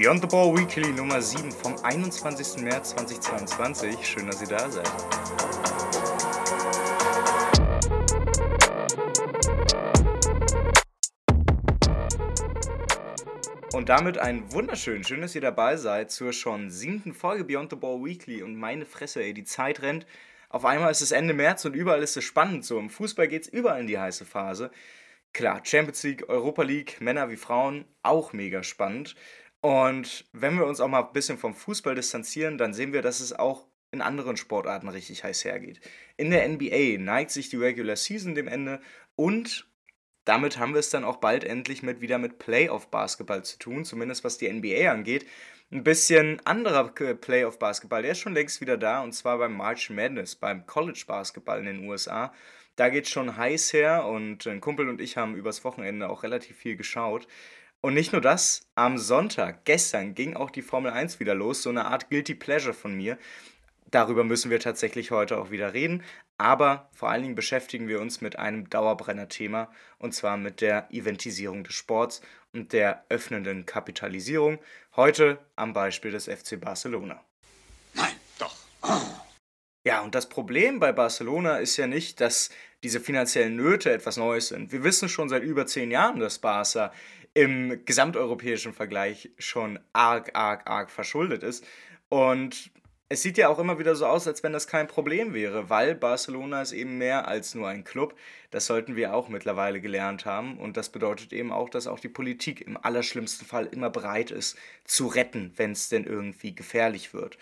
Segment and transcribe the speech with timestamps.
[0.00, 2.62] Beyond the Ball Weekly Nummer 7 vom 21.
[2.62, 4.06] März 2022.
[4.06, 4.88] Schön, dass ihr da seid.
[13.72, 17.76] Und damit ein wunderschön, schön, dass ihr dabei seid zur schon siebten Folge Beyond the
[17.76, 18.44] Ball Weekly.
[18.44, 20.06] Und meine Fresse, ey, die Zeit rennt.
[20.48, 22.64] Auf einmal ist es Ende März und überall ist es spannend.
[22.64, 24.70] So im Fußball geht es überall in die heiße Phase.
[25.32, 29.16] Klar, Champions League, Europa League, Männer wie Frauen, auch mega spannend.
[29.60, 33.20] Und wenn wir uns auch mal ein bisschen vom Fußball distanzieren, dann sehen wir, dass
[33.20, 35.80] es auch in anderen Sportarten richtig heiß hergeht.
[36.16, 38.80] In der NBA neigt sich die Regular Season dem Ende
[39.16, 39.66] und
[40.24, 44.24] damit haben wir es dann auch bald endlich mit wieder mit Playoff-Basketball zu tun, zumindest
[44.24, 45.26] was die NBA angeht.
[45.70, 50.36] Ein bisschen anderer Playoff-Basketball, der ist schon längst wieder da und zwar beim March Madness,
[50.36, 52.34] beim College-Basketball in den USA.
[52.76, 56.22] Da geht es schon heiß her und ein Kumpel und ich haben übers Wochenende auch
[56.22, 57.26] relativ viel geschaut.
[57.80, 61.70] Und nicht nur das, am Sonntag, gestern, ging auch die Formel 1 wieder los, so
[61.70, 63.18] eine Art Guilty Pleasure von mir.
[63.90, 66.02] Darüber müssen wir tatsächlich heute auch wieder reden,
[66.38, 71.64] aber vor allen Dingen beschäftigen wir uns mit einem Dauerbrenner-Thema und zwar mit der Eventisierung
[71.64, 72.20] des Sports
[72.52, 74.58] und der öffnenden Kapitalisierung.
[74.96, 77.24] Heute am Beispiel des FC Barcelona.
[77.94, 78.56] Nein, doch.
[79.86, 82.50] Ja, und das Problem bei Barcelona ist ja nicht, dass
[82.82, 84.70] diese finanziellen Nöte etwas Neues sind.
[84.70, 86.92] Wir wissen schon seit über zehn Jahren, dass Barca
[87.38, 91.64] im gesamteuropäischen Vergleich schon arg, arg, arg verschuldet ist.
[92.08, 92.72] Und
[93.08, 95.94] es sieht ja auch immer wieder so aus, als wenn das kein Problem wäre, weil
[95.94, 98.16] Barcelona ist eben mehr als nur ein Club.
[98.50, 100.58] Das sollten wir auch mittlerweile gelernt haben.
[100.58, 104.58] Und das bedeutet eben auch, dass auch die Politik im allerschlimmsten Fall immer bereit ist,
[104.82, 107.38] zu retten, wenn es denn irgendwie gefährlich wird.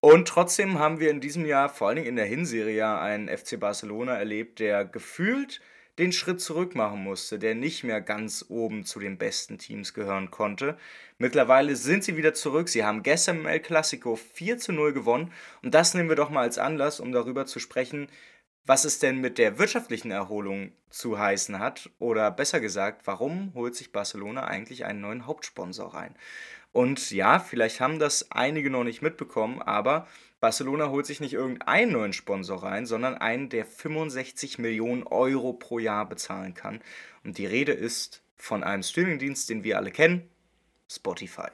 [0.00, 3.60] Und trotzdem haben wir in diesem Jahr, vor allen Dingen in der Hinserie, einen FC
[3.60, 5.60] Barcelona erlebt, der gefühlt
[6.00, 10.30] den Schritt zurück machen musste, der nicht mehr ganz oben zu den besten Teams gehören
[10.30, 10.78] konnte.
[11.18, 12.70] Mittlerweile sind sie wieder zurück.
[12.70, 15.32] Sie haben gestern im El Clasico 4 zu 0 gewonnen.
[15.62, 18.08] Und das nehmen wir doch mal als Anlass, um darüber zu sprechen,
[18.64, 21.90] was es denn mit der wirtschaftlichen Erholung zu heißen hat.
[21.98, 26.14] Oder besser gesagt, warum holt sich Barcelona eigentlich einen neuen Hauptsponsor rein?
[26.72, 30.06] Und ja, vielleicht haben das einige noch nicht mitbekommen, aber
[30.40, 35.78] Barcelona holt sich nicht irgendeinen neuen Sponsor rein, sondern einen, der 65 Millionen Euro pro
[35.78, 36.80] Jahr bezahlen kann.
[37.24, 40.28] Und die Rede ist von einem Streamingdienst, den wir alle kennen,
[40.88, 41.48] Spotify.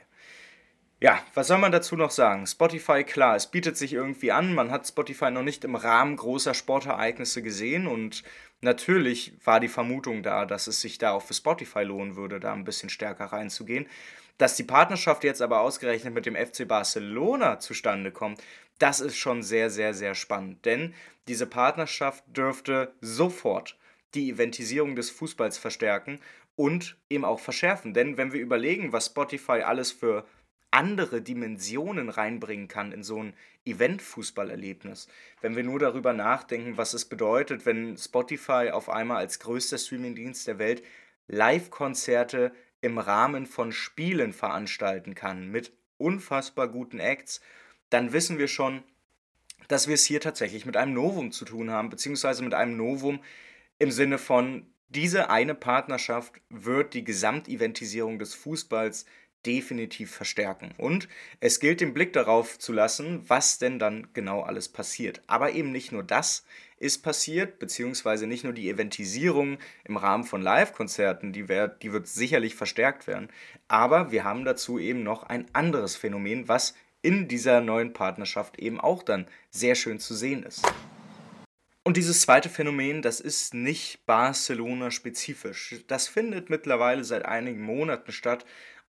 [0.99, 2.47] Ja, was soll man dazu noch sagen?
[2.47, 4.55] Spotify, klar, es bietet sich irgendwie an.
[4.55, 8.23] Man hat Spotify noch nicht im Rahmen großer Sportereignisse gesehen und
[8.63, 12.55] natürlich war die Vermutung da, dass es sich da auch für Spotify lohnen würde, da
[12.55, 13.87] ein bisschen stärker reinzugehen.
[14.39, 18.43] Dass die Partnerschaft jetzt aber ausgerechnet mit dem FC Barcelona zustande kommt,
[18.79, 20.65] das ist schon sehr, sehr, sehr spannend.
[20.65, 20.95] Denn
[21.29, 23.79] diese Partnerschaft dürfte sofort
[24.15, 26.21] die Eventisierung des Fußballs verstärken
[26.55, 27.95] und eben auch verschärfen.
[27.95, 30.27] Denn wenn wir überlegen, was Spotify alles für
[30.71, 35.09] andere Dimensionen reinbringen kann in so ein Event-Fußballerlebnis.
[35.41, 40.47] Wenn wir nur darüber nachdenken, was es bedeutet, wenn Spotify auf einmal als größter Streamingdienst
[40.47, 40.83] der Welt
[41.29, 47.41] Live-Konzerte im Rahmen von Spielen veranstalten kann mit unfassbar guten Acts,
[47.91, 48.83] dann wissen wir schon,
[49.69, 53.21] dass wir es hier tatsächlich mit einem Novum zu tun haben, beziehungsweise mit einem Novum
[53.79, 59.05] im Sinne von, diese eine Partnerschaft wird die Gesamteventisierung des Fußballs
[59.45, 60.73] definitiv verstärken.
[60.79, 61.09] Und
[61.41, 65.23] es gilt den Blick darauf zu lassen, was denn dann genau alles passiert.
[65.27, 66.45] Aber eben nicht nur das
[66.79, 71.47] ist passiert, beziehungsweise nicht nur die Eventisierung im Rahmen von Live-Konzerten, die,
[71.83, 73.29] die wird sicherlich verstärkt werden,
[73.69, 78.81] aber wir haben dazu eben noch ein anderes Phänomen, was in dieser neuen Partnerschaft eben
[78.81, 80.63] auch dann sehr schön zu sehen ist.
[81.87, 85.85] Und dieses zweite Phänomen, das ist nicht Barcelona-spezifisch.
[85.87, 88.45] Das findet mittlerweile seit einigen Monaten statt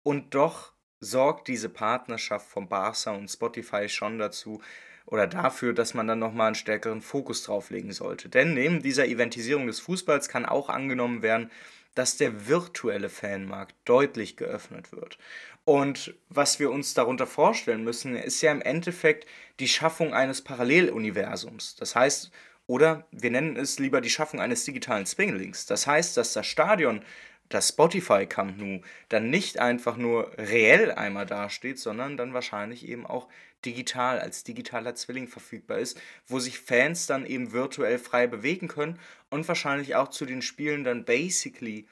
[0.08, 4.62] und doch sorgt diese Partnerschaft von Barca und Spotify schon dazu
[5.06, 8.30] oder dafür, dass man dann nochmal einen stärkeren Fokus drauf legen sollte.
[8.30, 11.52] Denn neben dieser Eventisierung des Fußballs kann auch angenommen werden,
[11.94, 15.18] dass der virtuelle Fanmarkt deutlich geöffnet wird.
[15.66, 19.28] Und was wir uns darunter vorstellen müssen, ist ja im Endeffekt
[19.60, 21.76] die Schaffung eines Paralleluniversums.
[21.76, 22.32] Das heißt,
[22.66, 25.66] oder wir nennen es lieber die Schaffung eines digitalen Zwinglings.
[25.66, 27.04] Das heißt, dass das Stadion
[27.50, 33.06] das Spotify Camp Nou dann nicht einfach nur reell einmal dasteht, sondern dann wahrscheinlich eben
[33.06, 33.28] auch
[33.66, 39.00] digital als digitaler Zwilling verfügbar ist, wo sich Fans dann eben virtuell frei bewegen können
[39.30, 41.88] und wahrscheinlich auch zu den Spielen dann basically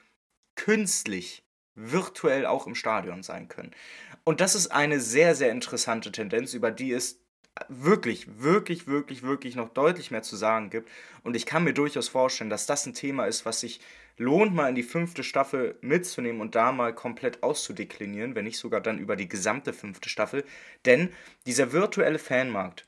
[0.54, 1.44] künstlich
[1.74, 3.74] virtuell auch im Stadion sein können.
[4.24, 7.20] Und das ist eine sehr, sehr interessante Tendenz, über die es
[7.68, 10.90] wirklich, wirklich, wirklich, wirklich noch deutlich mehr zu sagen gibt.
[11.22, 13.80] Und ich kann mir durchaus vorstellen, dass das ein Thema ist, was sich
[14.18, 18.80] lohnt, mal in die fünfte Staffel mitzunehmen und da mal komplett auszudeklinieren, wenn nicht sogar
[18.80, 20.44] dann über die gesamte fünfte Staffel.
[20.84, 21.12] Denn
[21.46, 22.86] dieser virtuelle Fanmarkt,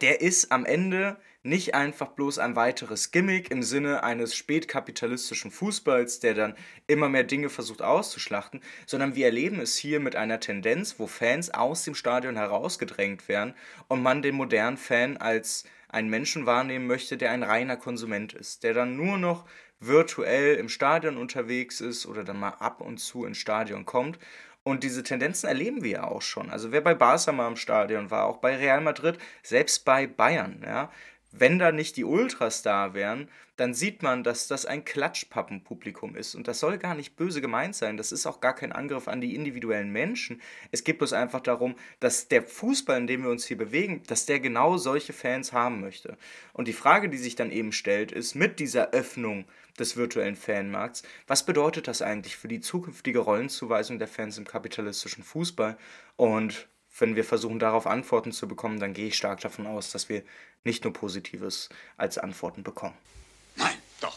[0.00, 6.20] der ist am Ende nicht einfach bloß ein weiteres Gimmick im Sinne eines spätkapitalistischen Fußballs,
[6.20, 6.54] der dann
[6.86, 11.50] immer mehr Dinge versucht auszuschlachten, sondern wir erleben es hier mit einer Tendenz, wo Fans
[11.52, 13.54] aus dem Stadion herausgedrängt werden
[13.88, 18.62] und man den modernen Fan als einen Menschen wahrnehmen möchte, der ein reiner Konsument ist,
[18.62, 19.44] der dann nur noch
[19.80, 24.18] virtuell im Stadion unterwegs ist oder dann mal ab und zu ins Stadion kommt
[24.64, 26.50] und diese Tendenzen erleben wir ja auch schon.
[26.50, 30.62] Also wer bei Barca mal im Stadion war, auch bei Real Madrid, selbst bei Bayern,
[30.64, 30.90] ja,
[31.32, 36.34] wenn da nicht die Ultras da wären, dann sieht man, dass das ein Klatschpappenpublikum ist.
[36.34, 37.96] Und das soll gar nicht böse gemeint sein.
[37.96, 40.40] Das ist auch gar kein Angriff an die individuellen Menschen.
[40.70, 44.26] Es geht bloß einfach darum, dass der Fußball, in dem wir uns hier bewegen, dass
[44.26, 46.16] der genau solche Fans haben möchte.
[46.52, 49.44] Und die Frage, die sich dann eben stellt, ist mit dieser Öffnung
[49.78, 55.24] des virtuellen Fanmarkts, was bedeutet das eigentlich für die zukünftige Rollenzuweisung der Fans im kapitalistischen
[55.24, 55.78] Fußball?
[56.16, 56.68] Und
[56.98, 60.22] wenn wir versuchen, darauf Antworten zu bekommen, dann gehe ich stark davon aus, dass wir
[60.64, 62.94] nicht nur Positives als Antworten bekommen.
[63.56, 64.16] Nein, doch.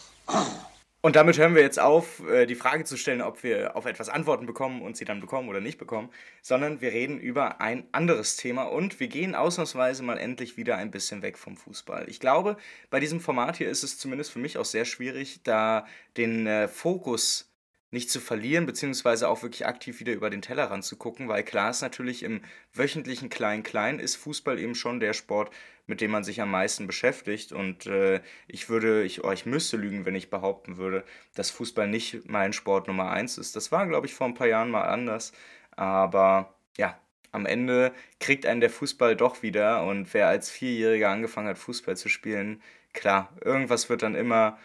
[1.06, 4.10] Und damit hören wir jetzt auf, äh, die Frage zu stellen, ob wir auf etwas
[4.10, 6.10] Antworten bekommen und sie dann bekommen oder nicht bekommen,
[6.42, 10.89] sondern wir reden über ein anderes Thema und wir gehen ausnahmsweise mal endlich wieder ein
[10.89, 12.10] bisschen weg vom Fußball.
[12.10, 12.57] Ich glaube,
[12.89, 15.86] bei diesem Format hier ist es zumindest für mich auch sehr schwierig, da
[16.18, 17.54] den äh, Fokus
[17.95, 21.69] nicht zu verlieren, beziehungsweise auch wirklich aktiv wieder über den Tellerrand zu gucken, weil klar
[21.69, 22.42] ist natürlich im
[22.74, 25.50] wöchentlichen Klein-Klein ist Fußball eben schon der Sport,
[25.88, 27.53] mit dem man sich am meisten beschäftigt.
[27.53, 31.06] Und äh, ich würde, ich, oh, ich müsste lügen, wenn ich behaupten würde,
[31.36, 33.56] dass Fußball nicht mein Sport Nummer eins ist.
[33.56, 35.31] Das war, glaube ich, vor ein paar Jahren mal anders.
[35.71, 37.00] Aber ja,
[37.31, 39.86] am Ende kriegt einen der Fußball doch wieder.
[39.86, 44.59] Und wer als Vierjähriger angefangen hat, Fußball zu spielen, klar, irgendwas wird dann immer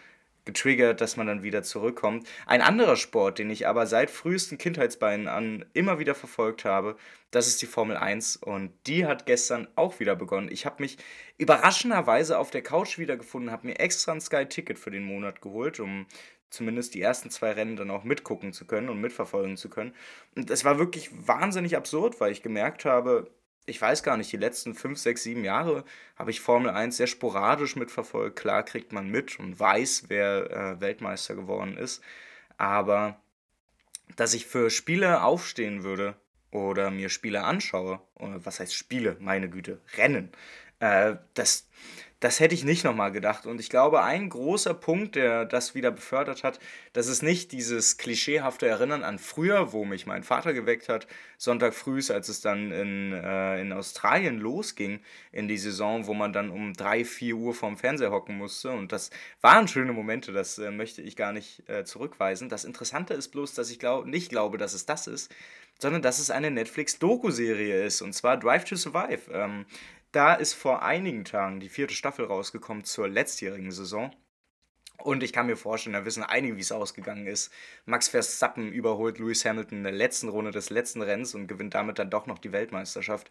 [0.45, 2.27] getriggert, dass man dann wieder zurückkommt.
[2.45, 6.95] Ein anderer Sport, den ich aber seit frühesten Kindheitsbeinen an immer wieder verfolgt habe,
[7.31, 10.49] das ist die Formel 1 und die hat gestern auch wieder begonnen.
[10.51, 10.97] Ich habe mich
[11.37, 16.07] überraschenderweise auf der Couch wiedergefunden, habe mir extra ein Sky-Ticket für den Monat geholt, um
[16.49, 19.95] zumindest die ersten zwei Rennen dann auch mitgucken zu können und mitverfolgen zu können.
[20.35, 23.31] Und es war wirklich wahnsinnig absurd, weil ich gemerkt habe,
[23.65, 25.83] ich weiß gar nicht, die letzten fünf, sechs, sieben Jahre
[26.15, 28.39] habe ich Formel 1 sehr sporadisch mitverfolgt.
[28.39, 32.01] Klar kriegt man mit und weiß, wer äh, Weltmeister geworden ist.
[32.57, 33.21] Aber
[34.15, 36.15] dass ich für Spiele aufstehen würde
[36.51, 40.31] oder mir Spiele anschaue, oder was heißt Spiele, meine Güte, Rennen,
[40.79, 41.67] äh, das,
[42.21, 43.47] das hätte ich nicht nochmal gedacht.
[43.47, 46.59] Und ich glaube, ein großer Punkt, der das wieder befördert hat,
[46.93, 51.07] dass es nicht dieses klischeehafte Erinnern an früher, wo mich mein Vater geweckt hat,
[51.39, 54.99] Sonntag früh, als es dann in, äh, in Australien losging,
[55.31, 58.69] in die Saison, wo man dann um 3, 4 Uhr vorm Fernseher hocken musste.
[58.69, 59.09] Und das
[59.41, 62.49] waren schöne Momente, das äh, möchte ich gar nicht äh, zurückweisen.
[62.49, 65.33] Das Interessante ist bloß, dass ich glaub, nicht glaube, dass es das ist,
[65.79, 69.31] sondern dass es eine Netflix-Doku-Serie ist, und zwar Drive to Survive.
[69.33, 69.65] Ähm,
[70.11, 74.13] da ist vor einigen Tagen die vierte Staffel rausgekommen zur letztjährigen Saison.
[74.97, 77.51] Und ich kann mir vorstellen, da wissen einige, wie es ausgegangen ist.
[77.85, 81.97] Max Verstappen überholt Lewis Hamilton in der letzten Runde des letzten Rennens und gewinnt damit
[81.97, 83.29] dann doch noch die Weltmeisterschaft.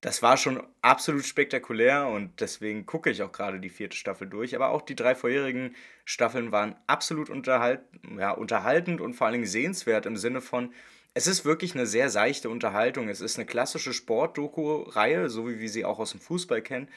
[0.00, 4.54] Das war schon absolut spektakulär und deswegen gucke ich auch gerade die vierte Staffel durch.
[4.54, 7.80] Aber auch die drei vorherigen Staffeln waren absolut unterhalt,
[8.18, 10.72] ja, unterhaltend und vor allen Dingen sehenswert im Sinne von,
[11.14, 13.08] es ist wirklich eine sehr seichte Unterhaltung.
[13.08, 16.88] Es ist eine klassische Sport-Doku-Reihe, so wie wir sie auch aus dem Fußball kennen.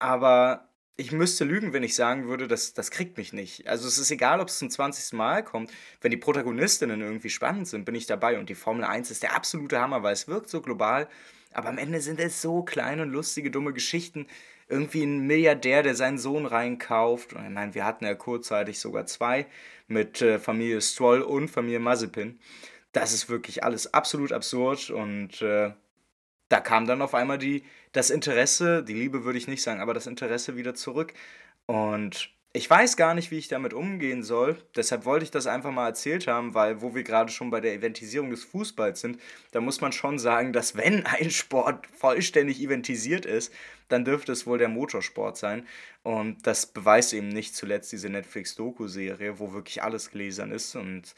[0.00, 3.68] Aber ich müsste lügen, wenn ich sagen würde, das, das kriegt mich nicht.
[3.68, 5.12] Also es ist egal, ob es zum 20.
[5.12, 5.70] Mal kommt.
[6.00, 8.40] Wenn die Protagonistinnen irgendwie spannend sind, bin ich dabei.
[8.40, 11.08] Und die Formel 1 ist der absolute Hammer, weil es wirkt so global.
[11.52, 14.26] Aber am Ende sind es so kleine und lustige, dumme Geschichten.
[14.68, 17.32] Irgendwie ein Milliardär, der seinen Sohn reinkauft.
[17.32, 19.46] Ich meine, wir hatten ja kurzzeitig sogar zwei
[19.86, 22.40] mit äh, Familie Stroll und Familie Mazepin
[22.94, 25.72] das ist wirklich alles absolut absurd und äh,
[26.48, 29.94] da kam dann auf einmal die, das Interesse, die Liebe würde ich nicht sagen, aber
[29.94, 31.12] das Interesse wieder zurück.
[31.66, 34.56] Und ich weiß gar nicht, wie ich damit umgehen soll.
[34.76, 37.74] Deshalb wollte ich das einfach mal erzählt haben, weil wo wir gerade schon bei der
[37.74, 39.20] Eventisierung des Fußballs sind,
[39.50, 43.52] da muss man schon sagen, dass wenn ein Sport vollständig eventisiert ist,
[43.88, 45.66] dann dürfte es wohl der Motorsport sein.
[46.04, 51.12] Und das beweist eben nicht zuletzt diese Netflix-Doku-Serie, wo wirklich alles gläsern ist und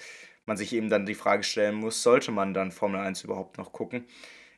[0.46, 3.72] man sich eben dann die Frage stellen muss, sollte man dann Formel 1 überhaupt noch
[3.72, 4.04] gucken?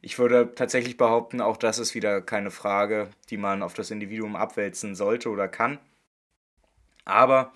[0.00, 4.36] Ich würde tatsächlich behaupten, auch das ist wieder keine Frage, die man auf das Individuum
[4.36, 5.78] abwälzen sollte oder kann.
[7.04, 7.52] Aber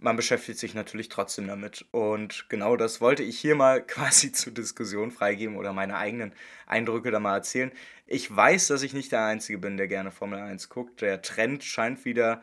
[0.00, 1.84] man beschäftigt sich natürlich trotzdem damit.
[1.90, 6.32] Und genau das wollte ich hier mal quasi zur Diskussion freigeben oder meine eigenen
[6.66, 7.72] Eindrücke da mal erzählen.
[8.06, 11.00] Ich weiß, dass ich nicht der Einzige bin, der gerne Formel 1 guckt.
[11.00, 12.42] Der Trend scheint wieder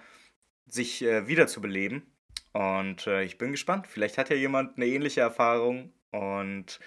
[0.68, 2.11] sich äh, wieder zu beleben.
[2.54, 3.88] Und äh, ich bin gespannt.
[3.88, 5.94] Vielleicht hat ja jemand eine ähnliche Erfahrung.
[6.12, 6.80] Und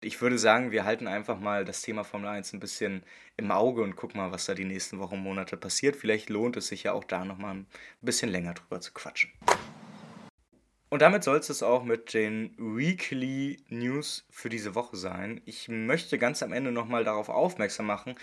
[0.00, 3.04] ich würde sagen, wir halten einfach mal das Thema Formel 1 ein bisschen
[3.36, 5.96] im Auge und gucken mal, was da die nächsten Wochen und Monate passiert.
[5.96, 7.66] Vielleicht lohnt es sich ja auch da nochmal ein
[8.00, 9.32] bisschen länger drüber zu quatschen.
[10.92, 15.40] Und damit soll es auch mit den Weekly News für diese Woche sein.
[15.46, 18.14] Ich möchte ganz am Ende nochmal darauf aufmerksam machen,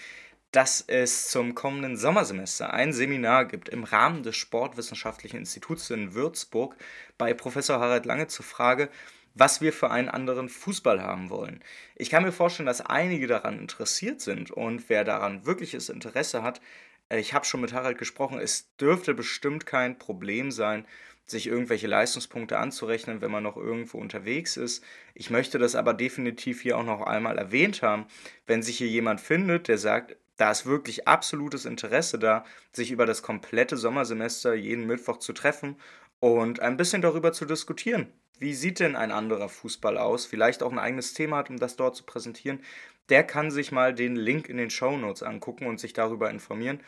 [0.52, 6.76] dass es zum kommenden Sommersemester ein Seminar gibt im Rahmen des Sportwissenschaftlichen Instituts in Würzburg
[7.18, 8.90] bei Professor Harald Lange zur Frage,
[9.36, 11.64] was wir für einen anderen Fußball haben wollen.
[11.96, 16.62] Ich kann mir vorstellen, dass einige daran interessiert sind und wer daran wirkliches Interesse hat,
[17.10, 20.86] äh, ich habe schon mit Harald gesprochen, es dürfte bestimmt kein Problem sein,
[21.26, 24.84] sich irgendwelche Leistungspunkte anzurechnen, wenn man noch irgendwo unterwegs ist.
[25.14, 28.08] Ich möchte das aber definitiv hier auch noch einmal erwähnt haben.
[28.48, 33.06] Wenn sich hier jemand findet, der sagt, da ist wirklich absolutes Interesse da, sich über
[33.06, 35.76] das komplette Sommersemester jeden Mittwoch zu treffen
[36.22, 38.08] und ein bisschen darüber zu diskutieren.
[38.40, 40.26] Wie sieht denn ein anderer Fußball aus?
[40.26, 42.62] Vielleicht auch ein eigenes Thema hat, um das dort zu präsentieren.
[43.10, 46.80] Der kann sich mal den Link in den Show Notes angucken und sich darüber informieren.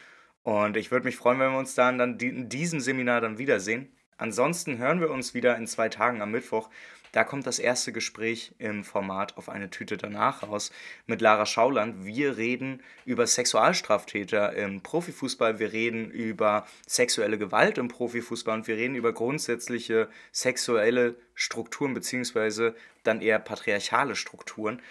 [0.44, 3.94] Und ich würde mich freuen, wenn wir uns dann, dann in diesem Seminar dann wiedersehen.
[4.16, 6.70] Ansonsten hören wir uns wieder in zwei Tagen am Mittwoch.
[7.12, 10.72] Da kommt das erste Gespräch im Format auf eine Tüte danach raus
[11.08, 12.06] mit Lara Schauland.
[12.06, 18.78] Wir reden über Sexualstraftäter im Profifußball, wir reden über sexuelle Gewalt im Profifußball und wir
[18.78, 24.82] reden über grundsätzliche sexuelle Strukturen beziehungsweise dann eher patriarchale Strukturen.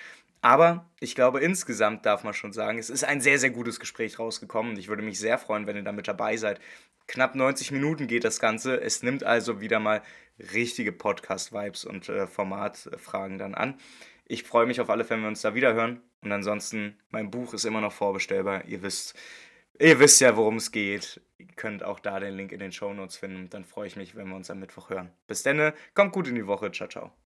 [0.43, 4.19] Aber ich glaube, insgesamt darf man schon sagen, es ist ein sehr, sehr gutes Gespräch
[4.19, 6.61] rausgekommen ich würde mich sehr freuen, wenn ihr da mit dabei seid.
[7.07, 8.81] Knapp 90 Minuten geht das Ganze.
[8.81, 10.03] Es nimmt also wieder mal
[10.53, 13.79] richtige Podcast-Vibes und äh, Formatfragen dann an.
[14.27, 16.03] Ich freue mich auf alle Fälle, wenn wir uns da wieder hören.
[16.23, 18.65] Und ansonsten, mein Buch ist immer noch vorbestellbar.
[18.67, 19.15] Ihr wisst,
[19.79, 21.21] ihr wisst ja, worum es geht.
[21.39, 23.51] Ihr könnt auch da den Link in den Show Notes finden.
[23.51, 25.11] Dann freue ich mich, wenn wir uns am Mittwoch hören.
[25.27, 26.71] Bis dann, kommt gut in die Woche.
[26.71, 27.20] Ciao, ciao.